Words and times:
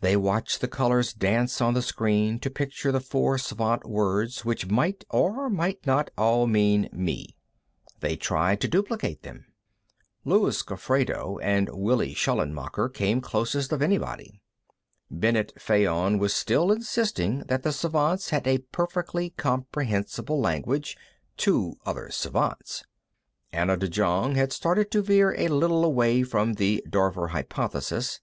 They 0.00 0.16
watched 0.16 0.60
the 0.60 0.66
colors 0.66 1.12
dance 1.12 1.60
on 1.60 1.74
the 1.74 1.82
screen 1.82 2.40
to 2.40 2.50
picture 2.50 2.90
the 2.90 2.98
four 2.98 3.38
Svant 3.38 3.84
words 3.86 4.44
which 4.44 4.66
might 4.66 5.04
or 5.08 5.48
might 5.48 5.86
not 5.86 6.10
all 6.18 6.48
mean 6.48 6.88
me. 6.90 7.36
They 8.00 8.16
tried 8.16 8.60
to 8.62 8.66
duplicate 8.66 9.22
them. 9.22 9.44
Luis 10.24 10.62
Gofredo 10.64 11.38
and 11.40 11.68
Willi 11.68 12.12
Schallenmacher 12.12 12.88
came 12.88 13.20
closest 13.20 13.70
of 13.70 13.82
anybody. 13.82 14.40
Bennet 15.12 15.52
Fayon 15.60 16.18
was 16.18 16.34
still 16.34 16.72
insisting 16.72 17.44
that 17.46 17.62
the 17.62 17.70
Svants 17.70 18.30
had 18.30 18.48
a 18.48 18.58
perfectly 18.72 19.30
comprehensible 19.30 20.40
language 20.40 20.96
to 21.36 21.74
other 21.86 22.08
Svants. 22.10 22.82
Anna 23.52 23.76
de 23.76 23.88
Jong 23.88 24.34
had 24.34 24.52
started 24.52 24.90
to 24.90 25.02
veer 25.02 25.36
a 25.38 25.46
little 25.46 25.84
away 25.84 26.24
from 26.24 26.54
the 26.54 26.84
Dorver 26.90 27.28
Hypothesis. 27.28 28.20